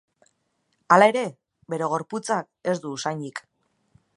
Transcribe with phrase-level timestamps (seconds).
[0.95, 1.23] Hala ere,
[1.73, 3.45] bere gorputzak ez du usainik.